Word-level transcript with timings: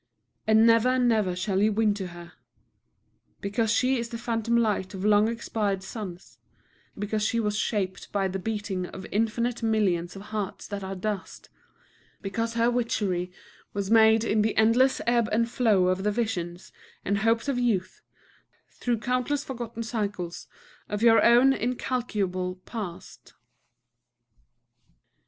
And 0.47 0.65
never, 0.65 0.97
never 0.97 1.35
shall 1.35 1.61
you 1.61 1.71
win 1.73 1.93
to 1.93 2.07
her, 2.07 2.33
because 3.39 3.69
she 3.71 3.99
is 3.99 4.09
the 4.09 4.17
phantom 4.17 4.57
light 4.57 4.95
of 4.95 5.05
long 5.05 5.27
expired 5.27 5.83
suns, 5.83 6.39
because 6.97 7.21
she 7.21 7.39
was 7.39 7.55
shaped 7.55 8.11
by 8.11 8.27
the 8.27 8.39
beating 8.39 8.87
of 8.87 9.05
infinite 9.11 9.61
millions 9.61 10.15
of 10.15 10.23
hearts 10.33 10.67
that 10.69 10.83
are 10.83 10.95
dust, 10.95 11.49
because 12.19 12.55
her 12.55 12.71
witchery 12.71 13.31
was 13.73 13.91
made 13.91 14.23
in 14.23 14.41
the 14.41 14.57
endless 14.57 15.01
ebb 15.05 15.29
and 15.31 15.51
flow 15.51 15.85
of 15.89 16.01
the 16.01 16.09
visions 16.11 16.71
and 17.05 17.19
hopes 17.19 17.47
of 17.47 17.59
youth, 17.59 18.01
through 18.71 18.97
countless 18.97 19.43
forgotten 19.43 19.83
cycles 19.83 20.47
of 20.89 21.03
your 21.03 21.23
own 21.23 21.53
incalculable 21.53 22.55
past. 22.65 23.35